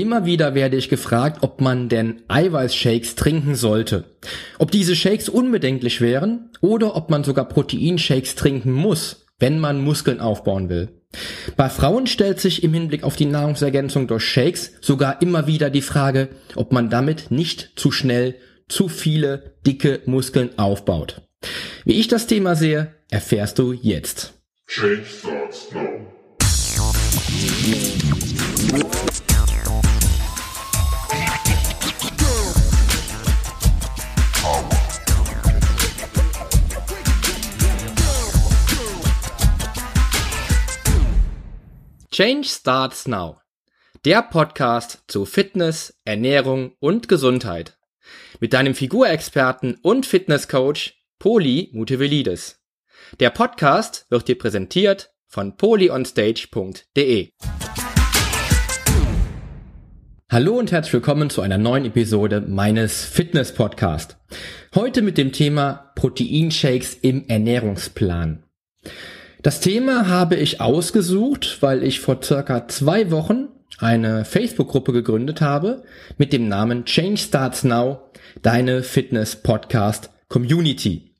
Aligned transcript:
Immer 0.00 0.24
wieder 0.24 0.54
werde 0.54 0.78
ich 0.78 0.88
gefragt, 0.88 1.42
ob 1.42 1.60
man 1.60 1.90
denn 1.90 2.22
Eiweißshakes 2.26 3.16
trinken 3.16 3.54
sollte. 3.54 4.04
Ob 4.58 4.70
diese 4.70 4.96
Shakes 4.96 5.28
unbedenklich 5.28 6.00
wären 6.00 6.48
oder 6.62 6.96
ob 6.96 7.10
man 7.10 7.22
sogar 7.22 7.46
Proteinshakes 7.46 8.34
trinken 8.34 8.72
muss, 8.72 9.26
wenn 9.38 9.58
man 9.58 9.84
Muskeln 9.84 10.20
aufbauen 10.20 10.70
will. 10.70 10.88
Bei 11.58 11.68
Frauen 11.68 12.06
stellt 12.06 12.40
sich 12.40 12.62
im 12.62 12.72
Hinblick 12.72 13.04
auf 13.04 13.16
die 13.16 13.26
Nahrungsergänzung 13.26 14.06
durch 14.06 14.24
Shakes 14.24 14.72
sogar 14.80 15.20
immer 15.20 15.46
wieder 15.46 15.68
die 15.68 15.82
Frage, 15.82 16.30
ob 16.54 16.72
man 16.72 16.88
damit 16.88 17.30
nicht 17.30 17.72
zu 17.76 17.92
schnell 17.92 18.36
zu 18.68 18.88
viele 18.88 19.52
dicke 19.66 20.00
Muskeln 20.06 20.58
aufbaut. 20.58 21.20
Wie 21.84 22.00
ich 22.00 22.08
das 22.08 22.26
Thema 22.26 22.54
sehe, 22.56 22.94
erfährst 23.10 23.58
du 23.58 23.74
jetzt. 23.74 24.32
Change 24.66 25.04
starts 25.04 25.68
now. 25.74 25.90
Change 42.20 42.46
Starts 42.46 43.08
Now. 43.08 43.40
Der 44.04 44.20
Podcast 44.20 45.04
zu 45.06 45.24
Fitness, 45.24 45.98
Ernährung 46.04 46.74
und 46.78 47.08
Gesundheit. 47.08 47.78
Mit 48.40 48.52
deinem 48.52 48.74
Figurexperten 48.74 49.78
und 49.80 50.04
Fitnesscoach 50.04 50.98
Poli 51.18 51.70
Mutevelidis. 51.72 52.60
Der 53.20 53.30
Podcast 53.30 54.04
wird 54.10 54.28
dir 54.28 54.36
präsentiert 54.36 55.14
von 55.28 55.56
polyonstage.de. 55.56 57.30
Hallo 60.30 60.58
und 60.58 60.72
herzlich 60.72 60.92
willkommen 60.92 61.30
zu 61.30 61.40
einer 61.40 61.56
neuen 61.56 61.86
Episode 61.86 62.42
meines 62.42 63.02
Fitness 63.02 63.54
Podcast. 63.54 64.18
Heute 64.74 65.00
mit 65.00 65.16
dem 65.16 65.32
Thema 65.32 65.90
Proteinshakes 65.96 66.92
im 67.00 67.26
Ernährungsplan. 67.28 68.44
Das 69.42 69.60
Thema 69.60 70.06
habe 70.08 70.36
ich 70.36 70.60
ausgesucht, 70.60 71.58
weil 71.62 71.82
ich 71.82 72.00
vor 72.00 72.22
circa 72.22 72.68
zwei 72.68 73.10
Wochen 73.10 73.48
eine 73.78 74.26
Facebook-Gruppe 74.26 74.92
gegründet 74.92 75.40
habe 75.40 75.82
mit 76.18 76.34
dem 76.34 76.46
Namen 76.46 76.84
Change 76.84 77.16
Starts 77.16 77.64
Now, 77.64 78.10
deine 78.42 78.82
Fitness 78.82 79.36
Podcast 79.36 80.10
Community. 80.28 81.14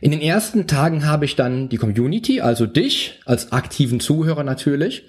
In 0.00 0.12
den 0.12 0.20
ersten 0.20 0.68
Tagen 0.68 1.04
habe 1.04 1.24
ich 1.24 1.34
dann 1.34 1.68
die 1.68 1.76
Community, 1.76 2.40
also 2.40 2.66
dich 2.66 3.20
als 3.24 3.50
aktiven 3.50 3.98
Zuhörer 3.98 4.44
natürlich, 4.44 5.06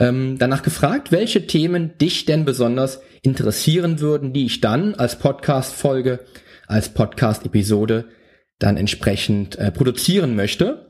ähm, 0.00 0.38
danach 0.38 0.64
gefragt, 0.64 1.12
welche 1.12 1.46
Themen 1.46 1.98
dich 1.98 2.24
denn 2.24 2.44
besonders 2.44 3.00
interessieren 3.22 4.00
würden, 4.00 4.32
die 4.32 4.46
ich 4.46 4.60
dann 4.60 4.96
als 4.96 5.20
Podcast-Folge, 5.20 6.18
als 6.66 6.88
Podcast-Episode 6.88 8.06
dann 8.58 8.76
entsprechend 8.76 9.56
äh, 9.56 9.70
produzieren 9.70 10.34
möchte. 10.34 10.87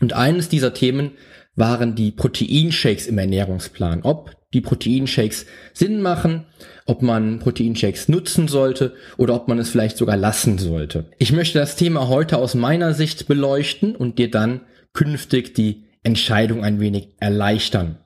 Und 0.00 0.12
eines 0.14 0.48
dieser 0.48 0.74
Themen 0.74 1.12
waren 1.54 1.94
die 1.94 2.10
Proteinshakes 2.10 3.06
im 3.06 3.18
Ernährungsplan. 3.18 4.00
Ob 4.02 4.36
die 4.52 4.60
Proteinshakes 4.60 5.46
Sinn 5.72 6.02
machen, 6.02 6.46
ob 6.86 7.02
man 7.02 7.38
Proteinshakes 7.38 8.08
nutzen 8.08 8.48
sollte 8.48 8.94
oder 9.16 9.34
ob 9.34 9.46
man 9.46 9.58
es 9.58 9.70
vielleicht 9.70 9.96
sogar 9.96 10.16
lassen 10.16 10.58
sollte. 10.58 11.06
Ich 11.18 11.32
möchte 11.32 11.58
das 11.58 11.76
Thema 11.76 12.08
heute 12.08 12.38
aus 12.38 12.54
meiner 12.54 12.94
Sicht 12.94 13.28
beleuchten 13.28 13.94
und 13.94 14.18
dir 14.18 14.30
dann 14.30 14.62
künftig 14.92 15.54
die 15.54 15.84
Entscheidung 16.02 16.64
ein 16.64 16.80
wenig 16.80 17.14
erleichtern. 17.20 17.98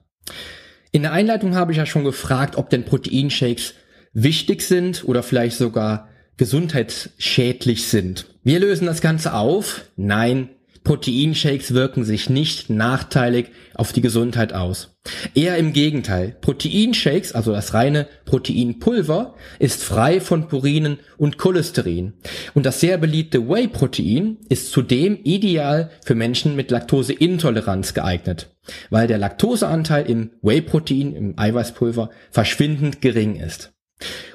In 0.91 1.01
der 1.01 1.13
Einleitung 1.13 1.55
habe 1.55 1.71
ich 1.71 1.77
ja 1.77 1.85
schon 1.85 2.03
gefragt, 2.03 2.57
ob 2.57 2.69
denn 2.69 2.85
Proteinshakes 2.85 3.73
wichtig 4.13 4.61
sind 4.61 5.03
oder 5.05 5.23
vielleicht 5.23 5.57
sogar 5.57 6.09
gesundheitsschädlich 6.37 7.87
sind. 7.87 8.25
Wir 8.43 8.59
lösen 8.59 8.85
das 8.85 9.01
Ganze 9.01 9.33
auf. 9.33 9.85
Nein, 9.95 10.49
Proteinshakes 10.85 11.73
wirken 11.73 12.05
sich 12.05 12.29
nicht 12.29 12.69
nachteilig 12.69 13.47
auf 13.73 13.91
die 13.91 14.01
Gesundheit 14.01 14.53
aus. 14.53 14.95
Eher 15.33 15.57
im 15.57 15.73
Gegenteil. 15.73 16.37
Proteinshakes, 16.39 17.33
also 17.33 17.51
das 17.51 17.73
reine 17.73 18.07
Proteinpulver, 18.25 19.35
ist 19.59 19.83
frei 19.83 20.21
von 20.21 20.47
Purinen 20.47 20.99
und 21.17 21.37
Cholesterin. 21.37 22.13
Und 22.53 22.65
das 22.65 22.79
sehr 22.79 22.97
beliebte 22.97 23.49
Whey-Protein 23.49 24.37
ist 24.47 24.71
zudem 24.71 25.19
ideal 25.23 25.89
für 26.05 26.15
Menschen 26.15 26.55
mit 26.55 26.71
Laktoseintoleranz 26.71 27.93
geeignet, 27.93 28.55
weil 28.89 29.07
der 29.07 29.17
Laktoseanteil 29.17 30.09
im 30.09 30.31
Whey-Protein, 30.43 31.13
im 31.13 31.37
Eiweißpulver, 31.37 32.11
verschwindend 32.29 33.01
gering 33.01 33.35
ist. 33.35 33.73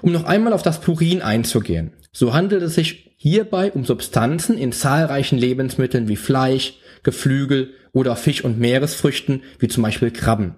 Um 0.02 0.10
noch 0.10 0.24
einmal 0.24 0.52
auf 0.52 0.62
das 0.62 0.80
Purin 0.80 1.22
einzugehen. 1.22 1.92
So 2.12 2.34
handelt 2.34 2.62
es 2.62 2.74
sich 2.74 3.09
hierbei 3.22 3.70
um 3.72 3.84
Substanzen 3.84 4.56
in 4.56 4.72
zahlreichen 4.72 5.36
Lebensmitteln 5.36 6.08
wie 6.08 6.16
Fleisch, 6.16 6.78
Geflügel 7.02 7.74
oder 7.92 8.16
Fisch- 8.16 8.42
und 8.42 8.58
Meeresfrüchten 8.58 9.42
wie 9.58 9.68
zum 9.68 9.82
Beispiel 9.82 10.10
Krabben. 10.10 10.54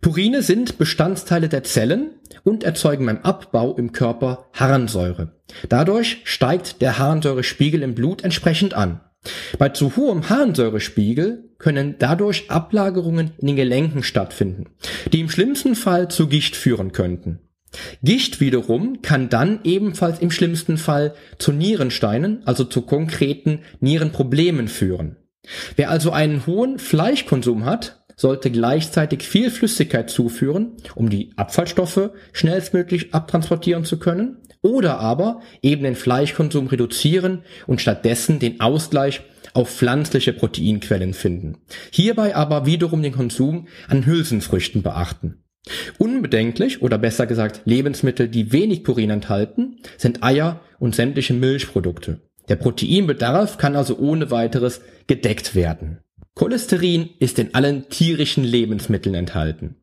Purine 0.00 0.42
sind 0.42 0.78
Bestandteile 0.78 1.48
der 1.48 1.62
Zellen 1.62 2.10
und 2.42 2.64
erzeugen 2.64 3.06
beim 3.06 3.18
Abbau 3.18 3.76
im 3.76 3.92
Körper 3.92 4.48
Harnsäure. 4.52 5.30
Dadurch 5.68 6.22
steigt 6.24 6.82
der 6.82 6.98
Harnsäurespiegel 6.98 7.82
im 7.82 7.94
Blut 7.94 8.24
entsprechend 8.24 8.74
an. 8.74 9.00
Bei 9.58 9.68
zu 9.68 9.94
hohem 9.94 10.28
Harnsäurespiegel 10.28 11.50
können 11.58 11.94
dadurch 12.00 12.50
Ablagerungen 12.50 13.30
in 13.38 13.46
den 13.46 13.56
Gelenken 13.56 14.02
stattfinden, 14.02 14.70
die 15.12 15.20
im 15.20 15.30
schlimmsten 15.30 15.76
Fall 15.76 16.08
zu 16.08 16.26
Gicht 16.26 16.56
führen 16.56 16.90
könnten. 16.90 17.38
Gicht 18.02 18.40
wiederum 18.40 19.02
kann 19.02 19.28
dann 19.28 19.60
ebenfalls 19.64 20.18
im 20.18 20.30
schlimmsten 20.30 20.76
Fall 20.78 21.14
zu 21.38 21.52
Nierensteinen, 21.52 22.42
also 22.46 22.64
zu 22.64 22.82
konkreten 22.82 23.60
Nierenproblemen 23.80 24.68
führen. 24.68 25.16
Wer 25.76 25.90
also 25.90 26.12
einen 26.12 26.46
hohen 26.46 26.78
Fleischkonsum 26.78 27.64
hat, 27.64 28.04
sollte 28.16 28.50
gleichzeitig 28.50 29.22
viel 29.22 29.50
Flüssigkeit 29.50 30.10
zuführen, 30.10 30.76
um 30.94 31.10
die 31.10 31.32
Abfallstoffe 31.36 32.10
schnellstmöglich 32.32 33.14
abtransportieren 33.14 33.84
zu 33.84 33.98
können, 33.98 34.38
oder 34.62 35.00
aber 35.00 35.40
eben 35.60 35.82
den 35.82 35.96
Fleischkonsum 35.96 36.68
reduzieren 36.68 37.42
und 37.66 37.80
stattdessen 37.80 38.38
den 38.38 38.60
Ausgleich 38.60 39.22
auf 39.54 39.68
pflanzliche 39.68 40.32
Proteinquellen 40.32 41.14
finden. 41.14 41.58
Hierbei 41.90 42.36
aber 42.36 42.64
wiederum 42.64 43.02
den 43.02 43.12
Konsum 43.12 43.66
an 43.88 44.06
Hülsenfrüchten 44.06 44.82
beachten. 44.82 45.41
Unbedenklich 45.98 46.82
oder 46.82 46.98
besser 46.98 47.26
gesagt 47.26 47.62
Lebensmittel, 47.64 48.28
die 48.28 48.52
wenig 48.52 48.82
Purin 48.82 49.10
enthalten, 49.10 49.78
sind 49.96 50.22
Eier 50.22 50.60
und 50.78 50.94
sämtliche 50.94 51.34
Milchprodukte. 51.34 52.20
Der 52.48 52.56
Proteinbedarf 52.56 53.58
kann 53.58 53.76
also 53.76 53.98
ohne 53.98 54.30
weiteres 54.30 54.80
gedeckt 55.06 55.54
werden. 55.54 55.98
Cholesterin 56.34 57.10
ist 57.18 57.38
in 57.38 57.54
allen 57.54 57.88
tierischen 57.88 58.42
Lebensmitteln 58.42 59.14
enthalten. 59.14 59.76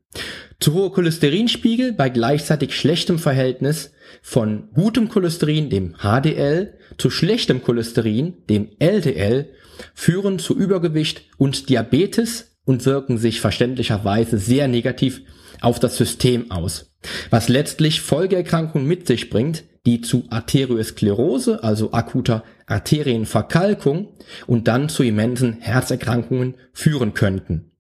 Zu 0.59 0.73
hohe 0.73 0.90
Cholesterinspiegel 0.90 1.94
bei 1.94 2.09
gleichzeitig 2.09 2.75
schlechtem 2.75 3.19
Verhältnis 3.19 3.91
von 4.22 4.69
gutem 4.73 5.07
Cholesterin, 5.07 5.69
dem 5.69 5.96
HDL, 6.00 6.73
zu 6.97 7.09
schlechtem 7.09 7.63
Cholesterin, 7.63 8.34
dem 8.50 8.69
LDL, 8.79 9.53
führen 9.94 10.40
zu 10.40 10.57
Übergewicht 10.57 11.23
und 11.38 11.69
Diabetes 11.69 12.49
und 12.69 12.85
wirken 12.85 13.18
sich 13.18 13.41
verständlicherweise 13.41 14.38
sehr 14.38 14.68
negativ 14.68 15.24
auf 15.59 15.80
das 15.80 15.97
System 15.97 16.52
aus, 16.52 16.91
was 17.31 17.50
letztlich 17.50 18.00
Folgeerkrankungen 18.00 18.88
mit 18.88 19.07
sich 19.07 19.31
bringt, 19.31 19.63
die 19.88 20.02
zu 20.02 20.25
Arteriosklerose, 20.30 21.63
also 21.63 21.94
akuter 21.94 22.44
Arterienverkalkung 22.68 24.09
und 24.46 24.68
dann 24.68 24.88
zu 24.88 25.02
immensen 25.02 25.58
Herzerkrankungen 25.62 26.58
führen 26.72 27.16
könnten. 27.16 27.72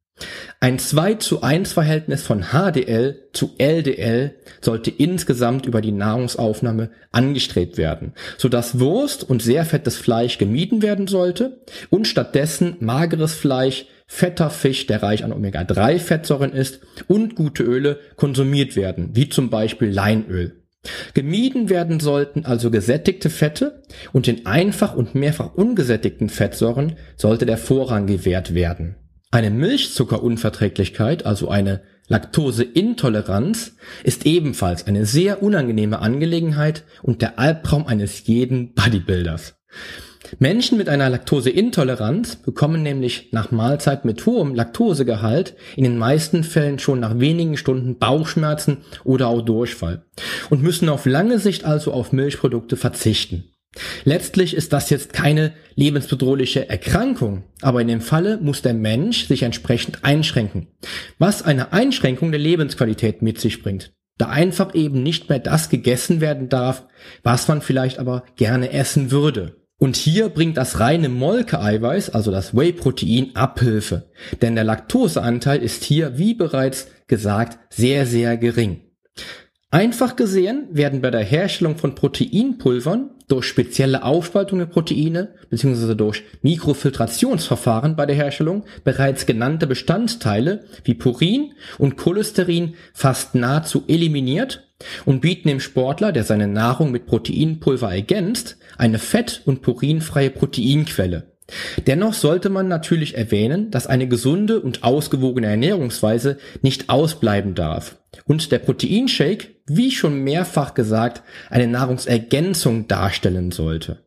Ein 0.59 0.79
2 0.79 1.13
zu 1.15 1.43
1 1.43 1.71
Verhältnis 1.71 2.23
von 2.23 2.45
HDL 2.51 3.29
zu 3.31 3.51
LDL 3.59 4.35
sollte 4.59 4.89
insgesamt 4.89 5.67
über 5.67 5.81
die 5.81 5.91
Nahrungsaufnahme 5.91 6.89
angestrebt 7.11 7.77
werden, 7.77 8.13
sodass 8.39 8.79
Wurst 8.79 9.23
und 9.23 9.43
sehr 9.43 9.65
fettes 9.65 9.97
Fleisch 9.97 10.39
gemieden 10.39 10.81
werden 10.81 11.05
sollte 11.05 11.61
und 11.91 12.07
stattdessen 12.07 12.75
mageres 12.79 13.35
Fleisch, 13.35 13.85
fetter 14.11 14.49
Fisch, 14.49 14.87
der 14.87 15.03
reich 15.03 15.23
an 15.23 15.31
Omega-3-Fettsäuren 15.31 16.51
ist 16.51 16.81
und 17.07 17.35
gute 17.35 17.63
Öle 17.63 17.99
konsumiert 18.17 18.75
werden, 18.75 19.11
wie 19.13 19.29
zum 19.29 19.51
Beispiel 19.51 19.89
Leinöl. 19.89 20.63
Gemieden 21.13 21.69
werden 21.69 21.99
sollten 21.99 22.43
also 22.43 22.71
gesättigte 22.71 23.29
Fette 23.29 23.83
und 24.11 24.25
den 24.25 24.47
einfach 24.47 24.95
und 24.95 25.13
mehrfach 25.13 25.53
ungesättigten 25.53 26.29
Fettsäuren 26.29 26.95
sollte 27.17 27.45
der 27.45 27.57
Vorrang 27.57 28.07
gewährt 28.07 28.55
werden. 28.55 28.95
Eine 29.29 29.51
Milchzuckerunverträglichkeit, 29.51 31.25
also 31.25 31.49
eine 31.49 31.83
Laktoseintoleranz, 32.07 33.75
ist 34.03 34.25
ebenfalls 34.25 34.87
eine 34.87 35.05
sehr 35.05 35.43
unangenehme 35.43 35.99
Angelegenheit 35.99 36.83
und 37.03 37.21
der 37.21 37.37
Albtraum 37.37 37.85
eines 37.85 38.25
jeden 38.25 38.73
Bodybuilders. 38.73 39.55
Menschen 40.37 40.77
mit 40.77 40.89
einer 40.89 41.09
Laktoseintoleranz 41.09 42.37
bekommen 42.37 42.83
nämlich 42.83 43.29
nach 43.31 43.51
Mahlzeit 43.51 44.05
mit 44.05 44.25
hohem 44.25 44.53
Laktosegehalt 44.53 45.55
in 45.75 45.83
den 45.83 45.97
meisten 45.97 46.43
Fällen 46.43 46.79
schon 46.79 46.99
nach 46.99 47.19
wenigen 47.19 47.57
Stunden 47.57 47.97
Bauchschmerzen 47.97 48.77
oder 49.03 49.27
auch 49.27 49.41
Durchfall 49.41 50.03
und 50.49 50.61
müssen 50.61 50.89
auf 50.89 51.05
lange 51.05 51.39
Sicht 51.39 51.65
also 51.65 51.93
auf 51.93 52.11
Milchprodukte 52.11 52.75
verzichten. 52.75 53.45
Letztlich 54.03 54.55
ist 54.55 54.73
das 54.73 54.89
jetzt 54.89 55.13
keine 55.13 55.53
lebensbedrohliche 55.75 56.69
Erkrankung, 56.69 57.43
aber 57.61 57.81
in 57.81 57.87
dem 57.87 58.01
Falle 58.01 58.39
muss 58.41 58.61
der 58.61 58.73
Mensch 58.73 59.27
sich 59.27 59.43
entsprechend 59.43 60.03
einschränken, 60.03 60.67
was 61.19 61.43
eine 61.43 61.71
Einschränkung 61.71 62.31
der 62.31 62.39
Lebensqualität 62.39 63.21
mit 63.21 63.39
sich 63.39 63.61
bringt, 63.61 63.93
da 64.17 64.27
einfach 64.27 64.73
eben 64.73 65.03
nicht 65.03 65.29
mehr 65.29 65.39
das 65.39 65.69
gegessen 65.69 66.19
werden 66.19 66.49
darf, 66.49 66.87
was 67.21 67.47
man 67.47 67.61
vielleicht 67.61 67.99
aber 67.99 68.23
gerne 68.35 68.71
essen 68.71 69.11
würde. 69.11 69.58
Und 69.79 69.95
hier 69.95 70.27
bringt 70.27 70.57
das 70.57 70.81
reine 70.81 71.07
Molkeeiweiß, 71.07 72.09
also 72.09 72.31
das 72.31 72.53
Whey-Protein, 72.53 73.35
Abhilfe, 73.35 74.09
denn 74.41 74.55
der 74.55 74.65
Laktoseanteil 74.65 75.61
ist 75.63 75.85
hier, 75.85 76.17
wie 76.17 76.33
bereits 76.33 76.87
gesagt, 77.07 77.57
sehr, 77.73 78.05
sehr 78.05 78.35
gering. 78.37 78.81
Einfach 79.71 80.15
gesehen 80.15 80.67
werden 80.71 81.01
bei 81.01 81.11
der 81.11 81.23
Herstellung 81.23 81.77
von 81.77 81.95
Proteinpulvern 81.95 83.11
durch 83.27 83.45
spezielle 83.45 84.03
Aufspaltung 84.03 84.59
der 84.59 84.65
Proteine 84.65 85.35
bzw. 85.49 85.93
durch 85.95 86.23
Mikrofiltrationsverfahren 86.41 87.95
bei 87.95 88.05
der 88.05 88.15
Herstellung 88.15 88.65
bereits 88.83 89.27
genannte 89.27 89.67
Bestandteile 89.67 90.65
wie 90.83 90.95
Purin 90.95 91.53
und 91.77 91.97
Cholesterin 91.97 92.73
fast 92.93 93.35
nahezu 93.35 93.83
eliminiert 93.87 94.68
und 95.05 95.21
bieten 95.21 95.49
dem 95.49 95.59
Sportler, 95.59 96.11
der 96.11 96.23
seine 96.23 96.47
Nahrung 96.47 96.91
mit 96.91 97.05
Proteinpulver 97.05 97.91
ergänzt, 97.91 98.57
eine 98.77 98.99
fett- 98.99 99.41
und 99.45 99.61
purinfreie 99.61 100.29
Proteinquelle. 100.29 101.33
Dennoch 101.87 102.13
sollte 102.13 102.49
man 102.49 102.67
natürlich 102.67 103.17
erwähnen, 103.17 103.71
dass 103.71 103.87
eine 103.87 104.07
gesunde 104.07 104.61
und 104.61 104.83
ausgewogene 104.83 105.47
Ernährungsweise 105.47 106.37
nicht 106.61 106.89
ausbleiben 106.89 107.55
darf 107.55 107.97
und 108.25 108.51
der 108.51 108.59
Proteinshake, 108.59 109.47
wie 109.65 109.91
schon 109.91 110.23
mehrfach 110.23 110.73
gesagt, 110.73 111.23
eine 111.49 111.67
Nahrungsergänzung 111.67 112.87
darstellen 112.87 113.51
sollte. 113.51 114.03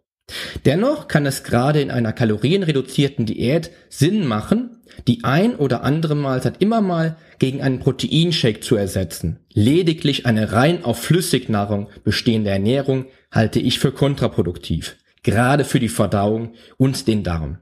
Dennoch 0.64 1.08
kann 1.08 1.26
es 1.26 1.42
gerade 1.42 1.80
in 1.80 1.90
einer 1.90 2.12
kalorienreduzierten 2.12 3.26
Diät 3.26 3.70
Sinn 3.88 4.26
machen, 4.26 4.81
die 5.06 5.24
ein 5.24 5.56
oder 5.56 5.82
andere 5.82 6.14
Mahlzeit 6.14 6.60
immer 6.60 6.80
mal 6.80 7.16
gegen 7.38 7.62
einen 7.62 7.80
Proteinshake 7.80 8.60
zu 8.60 8.76
ersetzen. 8.76 9.40
Lediglich 9.52 10.26
eine 10.26 10.52
rein 10.52 10.84
auf 10.84 11.02
Flüssignahrung 11.02 11.88
bestehende 12.04 12.50
Ernährung 12.50 13.06
halte 13.30 13.60
ich 13.60 13.78
für 13.78 13.92
kontraproduktiv 13.92 14.96
gerade 15.22 15.64
für 15.64 15.80
die 15.80 15.88
Verdauung 15.88 16.54
und 16.76 17.06
den 17.06 17.22
Darm. 17.22 17.58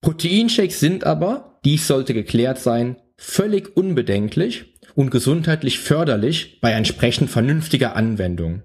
Proteinshakes 0.00 0.80
sind 0.80 1.04
aber, 1.04 1.60
dies 1.64 1.86
sollte 1.86 2.14
geklärt 2.14 2.58
sein, 2.58 2.96
völlig 3.16 3.76
unbedenklich 3.76 4.74
und 4.94 5.10
gesundheitlich 5.10 5.78
förderlich 5.78 6.60
bei 6.60 6.72
entsprechend 6.72 7.30
vernünftiger 7.30 7.94
Anwendung. 7.94 8.62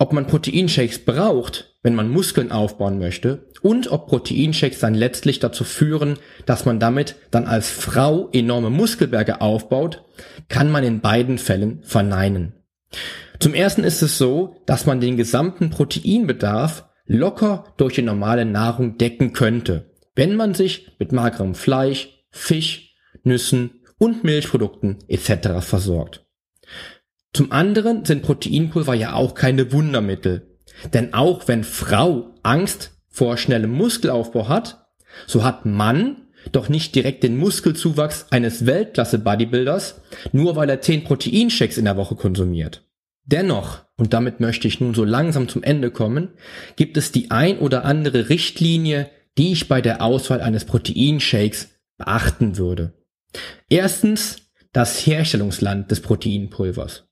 Ob 0.00 0.14
man 0.14 0.26
Proteinshakes 0.26 1.00
braucht, 1.00 1.76
wenn 1.82 1.94
man 1.94 2.08
Muskeln 2.08 2.50
aufbauen 2.50 2.98
möchte 2.98 3.50
und 3.60 3.92
ob 3.92 4.06
Proteinshakes 4.06 4.78
dann 4.78 4.94
letztlich 4.94 5.40
dazu 5.40 5.62
führen, 5.62 6.16
dass 6.46 6.64
man 6.64 6.80
damit 6.80 7.16
dann 7.30 7.46
als 7.46 7.68
Frau 7.68 8.30
enorme 8.32 8.70
Muskelberge 8.70 9.42
aufbaut, 9.42 10.02
kann 10.48 10.70
man 10.70 10.84
in 10.84 11.02
beiden 11.02 11.36
Fällen 11.36 11.82
verneinen. 11.82 12.54
Zum 13.40 13.52
ersten 13.52 13.84
ist 13.84 14.00
es 14.00 14.16
so, 14.16 14.56
dass 14.64 14.86
man 14.86 15.02
den 15.02 15.18
gesamten 15.18 15.68
Proteinbedarf 15.68 16.88
locker 17.04 17.64
durch 17.76 17.96
die 17.96 18.02
normale 18.02 18.46
Nahrung 18.46 18.96
decken 18.96 19.34
könnte, 19.34 19.90
wenn 20.14 20.34
man 20.34 20.54
sich 20.54 20.96
mit 20.98 21.12
magerem 21.12 21.54
Fleisch, 21.54 22.24
Fisch, 22.30 22.94
Nüssen 23.22 23.82
und 23.98 24.24
Milchprodukten 24.24 24.96
etc. 25.08 25.60
versorgt. 25.60 26.24
Zum 27.32 27.52
anderen 27.52 28.04
sind 28.04 28.22
Proteinpulver 28.22 28.94
ja 28.94 29.14
auch 29.14 29.34
keine 29.34 29.72
Wundermittel, 29.72 30.58
denn 30.92 31.14
auch 31.14 31.46
wenn 31.48 31.64
Frau 31.64 32.34
Angst 32.42 32.92
vor 33.08 33.36
schnellem 33.36 33.72
Muskelaufbau 33.72 34.48
hat, 34.48 34.86
so 35.26 35.44
hat 35.44 35.66
Mann 35.66 36.28
doch 36.52 36.68
nicht 36.68 36.94
direkt 36.94 37.22
den 37.22 37.36
Muskelzuwachs 37.36 38.26
eines 38.30 38.66
Weltklasse-Bodybuilders, 38.66 40.00
nur 40.32 40.56
weil 40.56 40.70
er 40.70 40.80
10 40.80 41.04
Proteinshakes 41.04 41.78
in 41.78 41.84
der 41.84 41.96
Woche 41.96 42.16
konsumiert. 42.16 42.84
Dennoch, 43.26 43.84
und 43.96 44.12
damit 44.12 44.40
möchte 44.40 44.66
ich 44.66 44.80
nun 44.80 44.94
so 44.94 45.04
langsam 45.04 45.48
zum 45.48 45.62
Ende 45.62 45.90
kommen, 45.90 46.30
gibt 46.76 46.96
es 46.96 47.12
die 47.12 47.30
ein 47.30 47.58
oder 47.58 47.84
andere 47.84 48.28
Richtlinie, 48.28 49.10
die 49.38 49.52
ich 49.52 49.68
bei 49.68 49.80
der 49.80 50.02
Auswahl 50.02 50.40
eines 50.40 50.64
Proteinshakes 50.64 51.68
beachten 51.98 52.56
würde. 52.56 52.94
Erstens 53.68 54.38
das 54.72 55.06
Herstellungsland 55.06 55.90
des 55.90 56.00
Proteinpulvers. 56.00 57.09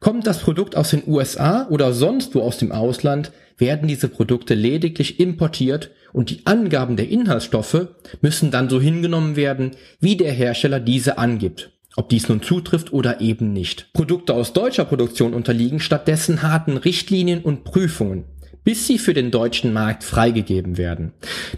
Kommt 0.00 0.26
das 0.26 0.40
Produkt 0.40 0.76
aus 0.76 0.90
den 0.90 1.02
USA 1.06 1.66
oder 1.68 1.92
sonst 1.92 2.34
wo 2.34 2.42
aus 2.42 2.58
dem 2.58 2.72
Ausland, 2.72 3.32
werden 3.56 3.88
diese 3.88 4.08
Produkte 4.08 4.54
lediglich 4.54 5.18
importiert 5.18 5.90
und 6.12 6.30
die 6.30 6.46
Angaben 6.46 6.96
der 6.96 7.08
Inhaltsstoffe 7.08 7.88
müssen 8.20 8.50
dann 8.50 8.70
so 8.70 8.80
hingenommen 8.80 9.34
werden, 9.34 9.72
wie 10.00 10.16
der 10.16 10.32
Hersteller 10.32 10.80
diese 10.80 11.18
angibt 11.18 11.70
ob 11.98 12.08
dies 12.08 12.28
nun 12.28 12.42
zutrifft 12.42 12.92
oder 12.92 13.20
eben 13.20 13.52
nicht. 13.52 13.92
Produkte 13.92 14.32
aus 14.32 14.52
deutscher 14.52 14.84
Produktion 14.84 15.34
unterliegen 15.34 15.80
stattdessen 15.80 16.42
harten 16.42 16.76
Richtlinien 16.76 17.42
und 17.42 17.64
Prüfungen 17.64 18.24
bis 18.68 18.86
sie 18.86 18.98
für 18.98 19.14
den 19.14 19.30
deutschen 19.30 19.72
Markt 19.72 20.04
freigegeben 20.04 20.76
werden. 20.76 21.14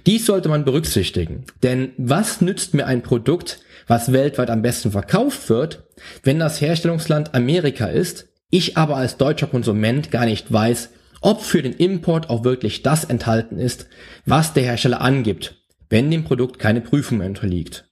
Dies 0.06 0.26
sollte 0.26 0.48
man 0.48 0.64
berücksichtigen, 0.64 1.42
denn 1.64 1.90
was 1.96 2.40
nützt 2.40 2.72
mir 2.72 2.86
ein 2.86 3.02
Produkt, 3.02 3.58
was 3.88 4.12
weltweit 4.12 4.48
am 4.48 4.62
besten 4.62 4.92
verkauft 4.92 5.48
wird, 5.48 5.88
wenn 6.22 6.38
das 6.38 6.60
Herstellungsland 6.60 7.34
Amerika 7.34 7.86
ist, 7.86 8.28
ich 8.48 8.76
aber 8.76 8.94
als 8.94 9.16
deutscher 9.16 9.48
Konsument 9.48 10.12
gar 10.12 10.24
nicht 10.24 10.52
weiß, 10.52 10.90
ob 11.20 11.42
für 11.42 11.62
den 11.62 11.72
Import 11.72 12.30
auch 12.30 12.44
wirklich 12.44 12.84
das 12.84 13.02
enthalten 13.02 13.58
ist, 13.58 13.88
was 14.24 14.52
der 14.52 14.62
Hersteller 14.62 15.00
angibt, 15.00 15.56
wenn 15.88 16.12
dem 16.12 16.22
Produkt 16.22 16.60
keine 16.60 16.80
Prüfung 16.80 17.18
mehr 17.18 17.26
unterliegt. 17.26 17.86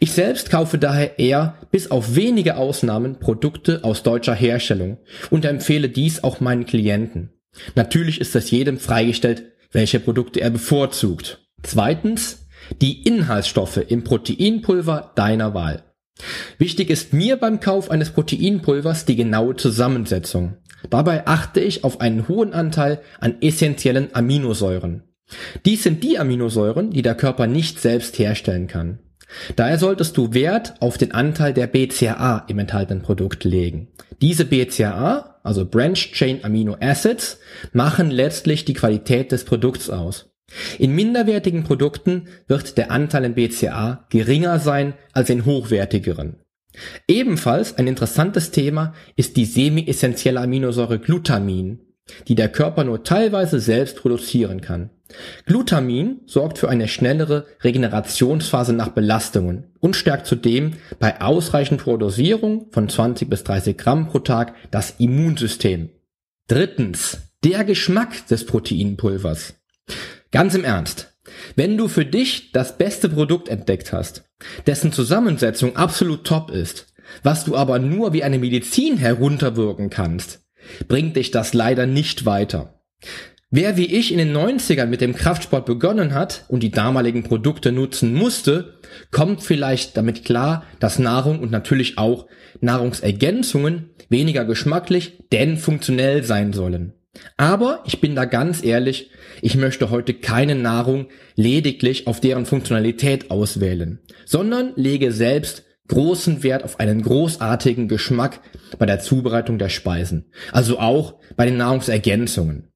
Ich 0.00 0.10
selbst 0.10 0.50
kaufe 0.50 0.78
daher 0.78 1.20
eher 1.20 1.54
bis 1.70 1.92
auf 1.92 2.16
wenige 2.16 2.56
Ausnahmen 2.56 3.20
Produkte 3.20 3.84
aus 3.84 4.02
deutscher 4.02 4.34
Herstellung 4.34 4.98
und 5.30 5.44
empfehle 5.44 5.88
dies 5.88 6.24
auch 6.24 6.40
meinen 6.40 6.66
Klienten. 6.66 7.30
Natürlich 7.74 8.20
ist 8.20 8.34
es 8.36 8.50
jedem 8.50 8.78
freigestellt, 8.78 9.44
welche 9.72 10.00
Produkte 10.00 10.40
er 10.40 10.50
bevorzugt. 10.50 11.46
Zweitens, 11.62 12.46
die 12.80 13.02
Inhaltsstoffe 13.02 13.78
im 13.88 14.04
Proteinpulver 14.04 15.12
deiner 15.14 15.54
Wahl. 15.54 15.84
Wichtig 16.58 16.90
ist 16.90 17.12
mir 17.12 17.36
beim 17.36 17.60
Kauf 17.60 17.90
eines 17.90 18.10
Proteinpulvers 18.10 19.04
die 19.04 19.16
genaue 19.16 19.56
Zusammensetzung. 19.56 20.56
Dabei 20.90 21.26
achte 21.26 21.60
ich 21.60 21.84
auf 21.84 22.00
einen 22.00 22.28
hohen 22.28 22.52
Anteil 22.52 23.00
an 23.20 23.36
essentiellen 23.40 24.14
Aminosäuren. 24.14 25.02
Dies 25.64 25.82
sind 25.82 26.02
die 26.02 26.18
Aminosäuren, 26.18 26.90
die 26.90 27.02
der 27.02 27.14
Körper 27.14 27.46
nicht 27.46 27.80
selbst 27.80 28.18
herstellen 28.18 28.66
kann. 28.66 28.98
Daher 29.56 29.78
solltest 29.78 30.16
du 30.16 30.32
Wert 30.32 30.74
auf 30.80 30.96
den 30.96 31.12
Anteil 31.12 31.52
der 31.52 31.66
BCAA 31.66 32.46
im 32.48 32.58
enthaltenen 32.58 33.02
Produkt 33.02 33.44
legen. 33.44 33.88
Diese 34.22 34.46
BCAA, 34.46 35.37
also 35.48 35.64
Branch 35.64 35.94
Chain 35.94 36.44
Amino 36.44 36.76
Acids, 36.78 37.40
machen 37.72 38.10
letztlich 38.10 38.64
die 38.64 38.74
Qualität 38.74 39.32
des 39.32 39.44
Produkts 39.44 39.90
aus. 39.90 40.30
In 40.78 40.94
minderwertigen 40.94 41.64
Produkten 41.64 42.28
wird 42.46 42.78
der 42.78 42.90
Anteil 42.90 43.24
in 43.24 43.34
BCAA 43.34 44.06
geringer 44.10 44.60
sein 44.60 44.94
als 45.12 45.28
in 45.28 45.44
hochwertigeren. 45.44 46.36
Ebenfalls 47.08 47.76
ein 47.76 47.86
interessantes 47.86 48.50
Thema 48.50 48.94
ist 49.16 49.36
die 49.36 49.44
semi-essentielle 49.44 50.40
Aminosäure 50.40 50.98
Glutamin, 50.98 51.80
die 52.28 52.34
der 52.34 52.48
Körper 52.48 52.84
nur 52.84 53.04
teilweise 53.04 53.60
selbst 53.60 53.96
produzieren 53.96 54.60
kann. 54.60 54.90
Glutamin 55.46 56.20
sorgt 56.26 56.58
für 56.58 56.68
eine 56.68 56.88
schnellere 56.88 57.46
Regenerationsphase 57.62 58.74
nach 58.74 58.88
Belastungen 58.88 59.72
und 59.80 59.96
stärkt 59.96 60.26
zudem 60.26 60.74
bei 60.98 61.20
ausreichend 61.20 61.86
hoher 61.86 61.98
Dosierung 61.98 62.66
von 62.72 62.88
20 62.88 63.28
bis 63.28 63.44
30 63.44 63.76
Gramm 63.78 64.08
pro 64.08 64.18
Tag 64.18 64.54
das 64.70 64.94
Immunsystem. 64.98 65.90
Drittens, 66.46 67.18
der 67.44 67.64
Geschmack 67.64 68.26
des 68.26 68.44
Proteinpulvers. 68.46 69.54
Ganz 70.30 70.54
im 70.54 70.64
Ernst, 70.64 71.14
wenn 71.56 71.76
du 71.76 71.88
für 71.88 72.04
dich 72.04 72.52
das 72.52 72.76
beste 72.76 73.08
Produkt 73.08 73.48
entdeckt 73.48 73.92
hast, 73.92 74.24
dessen 74.66 74.92
Zusammensetzung 74.92 75.76
absolut 75.76 76.24
top 76.24 76.50
ist, 76.50 76.92
was 77.22 77.44
du 77.44 77.56
aber 77.56 77.78
nur 77.78 78.12
wie 78.12 78.22
eine 78.22 78.38
Medizin 78.38 78.98
herunterwirken 78.98 79.88
kannst, 79.88 80.40
bringt 80.86 81.16
dich 81.16 81.30
das 81.30 81.54
leider 81.54 81.86
nicht 81.86 82.26
weiter. 82.26 82.82
Wer 83.50 83.78
wie 83.78 83.86
ich 83.86 84.12
in 84.12 84.18
den 84.18 84.36
90ern 84.36 84.86
mit 84.86 85.00
dem 85.00 85.14
Kraftsport 85.14 85.64
begonnen 85.64 86.12
hat 86.12 86.44
und 86.48 86.62
die 86.62 86.70
damaligen 86.70 87.22
Produkte 87.22 87.72
nutzen 87.72 88.12
musste, 88.12 88.74
kommt 89.10 89.42
vielleicht 89.42 89.96
damit 89.96 90.26
klar, 90.26 90.66
dass 90.80 90.98
Nahrung 90.98 91.38
und 91.40 91.50
natürlich 91.50 91.96
auch 91.96 92.26
Nahrungsergänzungen 92.60 93.88
weniger 94.10 94.44
geschmacklich, 94.44 95.24
denn 95.32 95.56
funktionell 95.56 96.24
sein 96.24 96.52
sollen. 96.52 96.92
Aber 97.38 97.82
ich 97.86 98.02
bin 98.02 98.14
da 98.14 98.26
ganz 98.26 98.62
ehrlich, 98.62 99.10
ich 99.40 99.56
möchte 99.56 99.88
heute 99.88 100.12
keine 100.12 100.54
Nahrung 100.54 101.08
lediglich 101.34 102.06
auf 102.06 102.20
deren 102.20 102.44
Funktionalität 102.44 103.30
auswählen, 103.30 104.00
sondern 104.26 104.74
lege 104.76 105.10
selbst 105.10 105.64
großen 105.88 106.42
Wert 106.42 106.64
auf 106.64 106.80
einen 106.80 107.00
großartigen 107.00 107.88
Geschmack 107.88 108.40
bei 108.78 108.84
der 108.84 109.00
Zubereitung 109.00 109.58
der 109.58 109.70
Speisen, 109.70 110.30
also 110.52 110.78
auch 110.78 111.14
bei 111.34 111.46
den 111.46 111.56
Nahrungsergänzungen. 111.56 112.67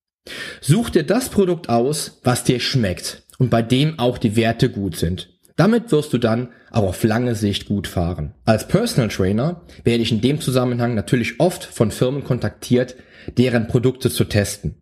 Such 0.61 0.91
dir 0.91 1.03
das 1.03 1.29
Produkt 1.29 1.69
aus, 1.69 2.21
was 2.23 2.45
dir 2.45 2.61
schmeckt 2.61 3.23
und 3.39 3.51
bei 3.51 3.63
dem 3.63 3.99
auch 3.99 4.19
die 4.19 4.37
Werte 4.37 4.71
gut 4.71 4.97
sind. 4.97 5.29
Damit 5.57 5.93
wirst 5.93 6.13
du 6.13 6.19
dann 6.19 6.49
auch 6.71 6.85
auf 6.85 7.05
lange 7.05 7.35
Sicht 7.35 7.67
gut 7.67 7.87
fahren. 7.87 8.35
Als 8.45 8.67
Personal 8.69 9.09
Trainer 9.09 9.63
werde 9.85 10.03
ich 10.03 10.13
in 10.13 10.21
dem 10.21 10.41
Zusammenhang 10.41 10.95
natürlich 10.95 11.41
oft 11.41 11.65
von 11.65 11.91
Firmen 11.91 12.25
kontaktiert, 12.25 12.97
deren 13.37 13.69
Produkte 13.69 14.11
zu 14.11 14.25
testen. 14.25 14.77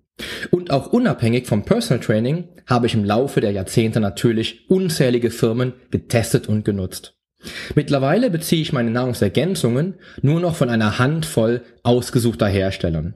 Und 0.51 0.71
auch 0.71 0.89
unabhängig 0.89 1.47
vom 1.47 1.65
Personal 1.65 2.05
Training 2.05 2.49
habe 2.67 2.87
ich 2.87 2.95
im 2.95 3.05
Laufe 3.05 3.41
der 3.41 3.53
Jahrzehnte 3.53 4.01
natürlich 4.01 4.69
unzählige 4.71 5.31
Firmen 5.31 5.73
getestet 5.91 6.49
und 6.49 6.65
genutzt. 6.65 7.15
Mittlerweile 7.75 8.31
beziehe 8.31 8.61
ich 8.61 8.73
meine 8.73 8.91
Nahrungsergänzungen 8.91 9.95
nur 10.21 10.41
noch 10.41 10.57
von 10.57 10.69
einer 10.69 10.99
Handvoll 10.99 11.63
ausgesuchter 11.83 12.47
Herstellern. 12.47 13.15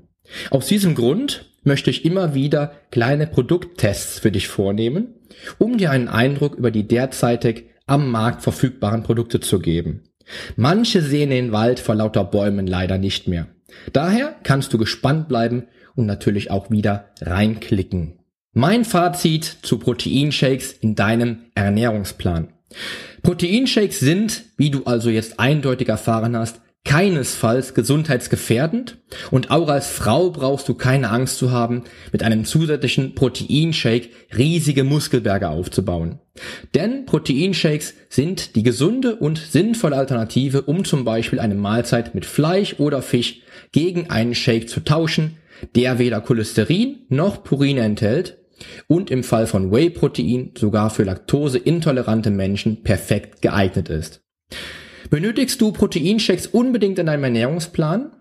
Aus 0.50 0.66
diesem 0.66 0.94
Grund 0.94 1.53
möchte 1.64 1.90
ich 1.90 2.04
immer 2.04 2.34
wieder 2.34 2.72
kleine 2.90 3.26
Produkttests 3.26 4.18
für 4.18 4.30
dich 4.30 4.48
vornehmen, 4.48 5.14
um 5.58 5.78
dir 5.78 5.90
einen 5.90 6.08
Eindruck 6.08 6.54
über 6.54 6.70
die 6.70 6.86
derzeitig 6.86 7.64
am 7.86 8.10
Markt 8.10 8.42
verfügbaren 8.42 9.02
Produkte 9.02 9.40
zu 9.40 9.58
geben. 9.58 10.04
Manche 10.56 11.02
sehen 11.02 11.30
den 11.30 11.52
Wald 11.52 11.80
vor 11.80 11.94
lauter 11.94 12.24
Bäumen 12.24 12.66
leider 12.66 12.98
nicht 12.98 13.28
mehr. 13.28 13.48
Daher 13.92 14.34
kannst 14.42 14.72
du 14.72 14.78
gespannt 14.78 15.28
bleiben 15.28 15.64
und 15.94 16.06
natürlich 16.06 16.50
auch 16.50 16.70
wieder 16.70 17.10
reinklicken. 17.20 18.18
Mein 18.52 18.84
Fazit 18.84 19.44
zu 19.62 19.78
Proteinshakes 19.78 20.72
in 20.72 20.94
deinem 20.94 21.46
Ernährungsplan. 21.54 22.48
Proteinshakes 23.22 24.00
sind, 24.00 24.44
wie 24.56 24.70
du 24.70 24.84
also 24.84 25.10
jetzt 25.10 25.40
eindeutig 25.40 25.88
erfahren 25.88 26.36
hast, 26.36 26.60
keinesfalls 26.84 27.74
gesundheitsgefährdend 27.74 28.98
und 29.30 29.50
auch 29.50 29.68
als 29.68 29.88
Frau 29.88 30.30
brauchst 30.30 30.68
du 30.68 30.74
keine 30.74 31.10
Angst 31.10 31.38
zu 31.38 31.50
haben, 31.50 31.84
mit 32.12 32.22
einem 32.22 32.44
zusätzlichen 32.44 33.14
Proteinshake 33.14 34.10
riesige 34.36 34.84
Muskelberge 34.84 35.48
aufzubauen. 35.48 36.20
Denn 36.74 37.06
Proteinshakes 37.06 37.94
sind 38.08 38.54
die 38.54 38.62
gesunde 38.62 39.16
und 39.16 39.38
sinnvolle 39.38 39.96
Alternative, 39.96 40.62
um 40.62 40.84
zum 40.84 41.04
Beispiel 41.04 41.40
eine 41.40 41.54
Mahlzeit 41.54 42.14
mit 42.14 42.26
Fleisch 42.26 42.76
oder 42.78 43.02
Fisch 43.02 43.40
gegen 43.72 44.10
einen 44.10 44.34
Shake 44.34 44.68
zu 44.68 44.80
tauschen, 44.80 45.38
der 45.74 45.98
weder 45.98 46.20
Cholesterin 46.20 47.06
noch 47.08 47.44
Purine 47.44 47.80
enthält 47.80 48.38
und 48.88 49.10
im 49.10 49.24
Fall 49.24 49.46
von 49.46 49.72
Whey-Protein 49.72 50.52
sogar 50.56 50.90
für 50.90 51.04
laktoseintolerante 51.04 52.30
Menschen 52.30 52.82
perfekt 52.82 53.42
geeignet 53.42 53.88
ist. 53.88 54.22
Benötigst 55.10 55.60
du 55.60 55.72
Proteinshakes 55.72 56.46
unbedingt 56.46 56.98
in 56.98 57.06
deinem 57.06 57.24
Ernährungsplan? 57.24 58.12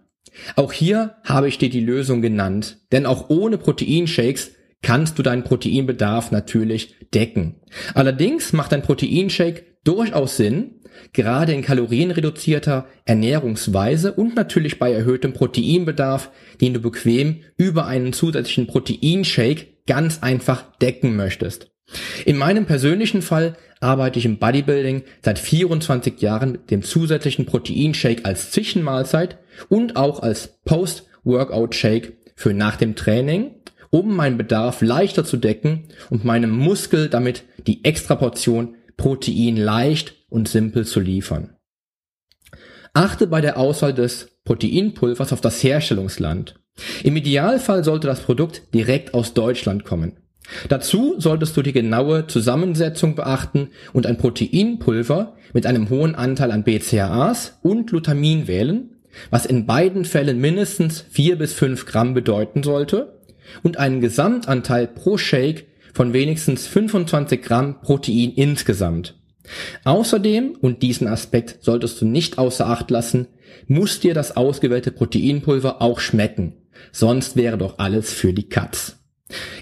Auch 0.55 0.73
hier 0.73 1.15
habe 1.23 1.47
ich 1.47 1.57
dir 1.57 1.69
die 1.69 1.83
Lösung 1.83 2.21
genannt, 2.21 2.79
denn 2.91 3.05
auch 3.05 3.29
ohne 3.29 3.57
Proteinshakes 3.57 4.51
kannst 4.81 5.17
du 5.17 5.23
deinen 5.23 5.43
Proteinbedarf 5.43 6.31
natürlich 6.31 6.95
decken. 7.13 7.61
Allerdings 7.93 8.53
macht 8.53 8.73
ein 8.73 8.81
Proteinshake 8.81 9.63
durchaus 9.83 10.37
Sinn, 10.37 10.81
gerade 11.13 11.53
in 11.53 11.61
kalorienreduzierter 11.61 12.87
Ernährungsweise 13.05 14.13
und 14.13 14.35
natürlich 14.35 14.79
bei 14.79 14.91
erhöhtem 14.91 15.33
Proteinbedarf, 15.33 16.31
den 16.61 16.73
du 16.73 16.81
bequem 16.81 17.41
über 17.57 17.87
einen 17.87 18.13
zusätzlichen 18.13 18.67
Proteinshake 18.67 19.67
ganz 19.87 20.21
einfach 20.21 20.77
decken 20.77 21.15
möchtest. 21.15 21.72
In 22.25 22.37
meinem 22.37 22.65
persönlichen 22.65 23.21
Fall 23.21 23.57
arbeite 23.79 24.17
ich 24.17 24.25
im 24.25 24.37
Bodybuilding 24.37 25.03
seit 25.21 25.39
24 25.39 26.21
Jahren 26.21 26.53
mit 26.53 26.71
dem 26.71 26.83
zusätzlichen 26.83 27.45
Proteinshake 27.45 28.25
als 28.25 28.51
Zwischenmahlzeit 28.51 29.37
und 29.69 29.95
auch 29.97 30.21
als 30.21 30.59
Post-Workout-Shake 30.65 32.17
für 32.35 32.53
nach 32.53 32.77
dem 32.77 32.95
Training, 32.95 33.55
um 33.89 34.15
meinen 34.15 34.37
Bedarf 34.37 34.81
leichter 34.81 35.25
zu 35.25 35.37
decken 35.37 35.89
und 36.09 36.25
meinem 36.25 36.49
Muskel 36.49 37.09
damit 37.09 37.43
die 37.67 37.83
extra 37.83 38.15
Portion 38.15 38.75
Protein 38.97 39.57
leicht 39.57 40.15
und 40.29 40.47
simpel 40.47 40.85
zu 40.85 40.99
liefern. 40.99 41.55
Achte 42.93 43.27
bei 43.27 43.41
der 43.41 43.57
Auswahl 43.57 43.93
des 43.93 44.29
Proteinpulvers 44.45 45.33
auf 45.33 45.41
das 45.41 45.63
Herstellungsland. 45.63 46.59
Im 47.03 47.15
Idealfall 47.15 47.83
sollte 47.83 48.07
das 48.07 48.21
Produkt 48.21 48.73
direkt 48.73 49.13
aus 49.13 49.33
Deutschland 49.33 49.83
kommen. 49.83 50.22
Dazu 50.69 51.15
solltest 51.17 51.55
du 51.55 51.61
die 51.61 51.71
genaue 51.71 52.27
Zusammensetzung 52.27 53.15
beachten 53.15 53.69
und 53.93 54.05
ein 54.05 54.17
Proteinpulver 54.17 55.35
mit 55.53 55.65
einem 55.65 55.89
hohen 55.89 56.15
Anteil 56.15 56.51
an 56.51 56.63
BCAAs 56.63 57.59
und 57.61 57.87
Glutamin 57.87 58.47
wählen, 58.47 58.97
was 59.29 59.45
in 59.45 59.65
beiden 59.65 60.05
Fällen 60.05 60.39
mindestens 60.39 61.05
4 61.09 61.37
bis 61.37 61.53
5 61.53 61.85
Gramm 61.85 62.13
bedeuten 62.13 62.63
sollte 62.63 63.19
und 63.61 63.77
einen 63.77 64.01
Gesamtanteil 64.01 64.87
pro 64.87 65.17
Shake 65.17 65.67
von 65.93 66.13
wenigstens 66.13 66.67
25 66.67 67.41
Gramm 67.41 67.81
Protein 67.81 68.31
insgesamt. 68.31 69.15
Außerdem, 69.83 70.57
und 70.59 70.81
diesen 70.81 71.07
Aspekt 71.07 71.57
solltest 71.61 72.01
du 72.01 72.05
nicht 72.05 72.37
außer 72.37 72.67
Acht 72.67 72.89
lassen, 72.89 73.27
muss 73.67 73.99
dir 73.99 74.13
das 74.13 74.35
ausgewählte 74.35 74.91
Proteinpulver 74.91 75.81
auch 75.81 75.99
schmecken 75.99 76.53
sonst 76.91 77.35
wäre 77.35 77.57
doch 77.57 77.79
alles 77.79 78.11
für 78.11 78.33
die 78.33 78.49
Katz. 78.49 79.02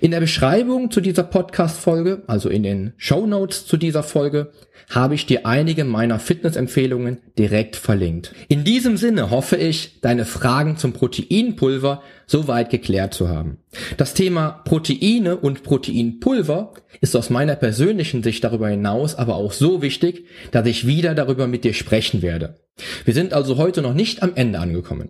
In 0.02 0.12
der 0.12 0.20
Beschreibung 0.20 0.92
zu 0.92 1.02
dieser 1.02 1.24
Podcast-Folge, 1.24 2.24
also 2.28 2.50
in 2.50 2.64
den 2.64 2.94
Show 2.98 3.26
Notes 3.26 3.66
zu 3.66 3.78
dieser 3.78 4.04
Folge, 4.04 4.52
habe 4.90 5.16
ich 5.16 5.26
dir 5.26 5.46
einige 5.46 5.86
meiner 5.86 6.20
Fitnessempfehlungen 6.20 7.20
direkt 7.38 7.76
verlinkt. 7.76 8.34
In 8.48 8.64
diesem 8.64 8.98
Sinne 8.98 9.30
hoffe 9.30 9.56
ich, 9.56 10.02
deine 10.02 10.26
Fragen 10.26 10.78
zum 10.78 10.94
Proteinpulver 10.94 12.02
soweit 12.28 12.70
geklärt 12.70 13.14
zu 13.14 13.30
haben. 13.30 13.58
Das 13.98 14.14
Thema 14.14 14.62
Proteine 14.66 15.38
und 15.38 15.64
Proteinpulver 15.64 16.74
ist 17.00 17.16
aus 17.16 17.30
meiner 17.30 17.56
persönlichen 17.56 18.24
Sicht 18.24 18.44
darüber 18.44 18.70
hinaus 18.70 19.16
aber 19.16 19.36
auch 19.36 19.54
so 19.54 19.82
wichtig, 19.82 20.26
dass 20.52 20.68
ich 20.68 20.88
wieder 20.88 21.16
darüber 21.16 21.48
mit 21.48 21.64
dir 21.64 21.74
sprechen 21.74 22.22
werde. 22.22 22.60
Wir 23.06 23.14
sind 23.14 23.34
also 23.34 23.58
heute 23.58 23.82
noch 23.82 23.94
nicht 23.94 24.24
am 24.24 24.34
Ende 24.36 24.60
angekommen. 24.60 25.10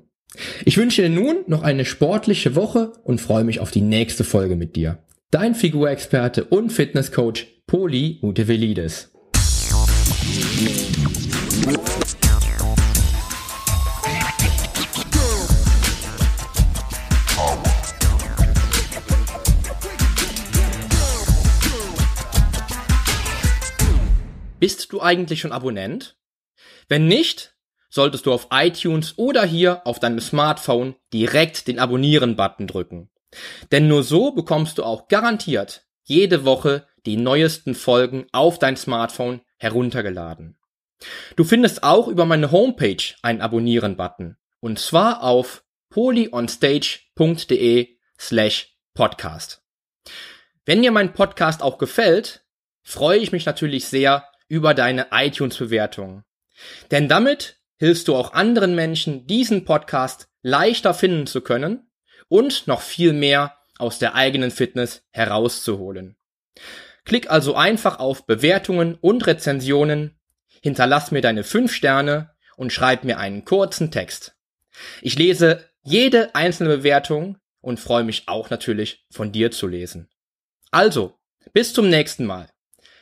Ich 0.65 0.77
wünsche 0.77 1.01
dir 1.01 1.09
nun 1.09 1.43
noch 1.47 1.63
eine 1.63 1.85
sportliche 1.85 2.55
Woche 2.55 2.93
und 3.03 3.19
freue 3.19 3.43
mich 3.43 3.59
auf 3.59 3.71
die 3.71 3.81
nächste 3.81 4.23
Folge 4.23 4.55
mit 4.55 4.75
dir. 4.75 5.03
Dein 5.29 5.55
Figurexperte 5.55 6.45
und 6.45 6.71
Fitnesscoach 6.71 7.47
Poli 7.67 8.19
Mutevelidis. 8.21 9.11
Bist 24.59 24.93
du 24.93 25.01
eigentlich 25.01 25.39
schon 25.39 25.53
Abonnent? 25.53 26.17
Wenn 26.87 27.07
nicht, 27.07 27.50
solltest 27.91 28.25
du 28.25 28.33
auf 28.33 28.47
iTunes 28.51 29.13
oder 29.17 29.43
hier 29.43 29.85
auf 29.85 29.99
deinem 29.99 30.19
Smartphone 30.19 30.95
direkt 31.13 31.67
den 31.67 31.77
Abonnieren-Button 31.77 32.65
drücken. 32.65 33.11
Denn 33.71 33.87
nur 33.87 34.01
so 34.03 34.31
bekommst 34.31 34.79
du 34.79 34.83
auch 34.83 35.07
garantiert 35.07 35.85
jede 36.03 36.45
Woche 36.45 36.87
die 37.05 37.17
neuesten 37.17 37.75
Folgen 37.75 38.25
auf 38.31 38.57
dein 38.57 38.77
Smartphone 38.77 39.41
heruntergeladen. 39.57 40.57
Du 41.35 41.43
findest 41.43 41.83
auch 41.83 42.07
über 42.07 42.25
meine 42.25 42.51
Homepage 42.51 43.03
einen 43.21 43.41
Abonnieren-Button 43.41 44.37
und 44.59 44.79
zwar 44.79 45.21
auf 45.23 45.63
polyonstage.de 45.89 47.97
slash 48.19 48.75
podcast. 48.93 49.63
Wenn 50.65 50.81
dir 50.81 50.91
mein 50.91 51.13
Podcast 51.13 51.63
auch 51.63 51.77
gefällt, 51.77 52.43
freue 52.83 53.19
ich 53.19 53.31
mich 53.31 53.45
natürlich 53.45 53.85
sehr 53.85 54.27
über 54.47 54.73
deine 54.73 55.07
iTunes-Bewertung. 55.11 56.23
Denn 56.91 57.07
damit 57.07 57.60
hilfst 57.81 58.07
du 58.07 58.15
auch 58.15 58.33
anderen 58.33 58.75
Menschen, 58.75 59.25
diesen 59.25 59.65
Podcast 59.65 60.27
leichter 60.43 60.93
finden 60.93 61.25
zu 61.25 61.41
können 61.41 61.89
und 62.27 62.67
noch 62.67 62.79
viel 62.79 63.11
mehr 63.11 63.57
aus 63.79 63.97
der 63.97 64.13
eigenen 64.13 64.51
Fitness 64.51 65.01
herauszuholen. 65.09 66.15
Klick 67.05 67.31
also 67.31 67.55
einfach 67.55 67.97
auf 67.97 68.27
Bewertungen 68.27 68.99
und 69.01 69.25
Rezensionen, 69.25 70.15
hinterlass 70.61 71.09
mir 71.09 71.21
deine 71.21 71.43
5 71.43 71.73
Sterne 71.73 72.29
und 72.55 72.71
schreib 72.71 73.03
mir 73.03 73.17
einen 73.17 73.45
kurzen 73.45 73.89
Text. 73.89 74.35
Ich 75.01 75.17
lese 75.17 75.67
jede 75.81 76.35
einzelne 76.35 76.77
Bewertung 76.77 77.39
und 77.61 77.79
freue 77.79 78.03
mich 78.03 78.27
auch 78.27 78.51
natürlich 78.51 79.07
von 79.09 79.31
dir 79.31 79.49
zu 79.49 79.65
lesen. 79.65 80.07
Also, 80.69 81.17
bis 81.51 81.73
zum 81.73 81.89
nächsten 81.89 82.27
Mal. 82.27 82.47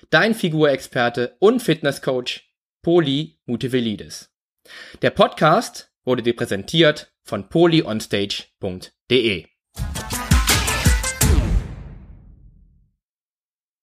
Dein 0.09 0.33
Figurexperte 0.33 1.35
und 1.39 1.61
Fitnesscoach 1.61 2.45
Poli 2.81 3.41
Mutevelidis. 3.45 4.28
Der 5.01 5.09
Podcast 5.11 5.91
wurde 6.03 6.23
dir 6.23 6.35
präsentiert 6.35 7.13
von 7.23 7.49
polyonstage.de. 7.49 9.45